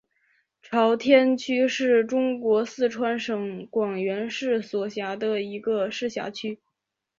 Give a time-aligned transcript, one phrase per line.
[0.63, 6.59] 朝天区是中国四川省广元市所辖的一个市辖区。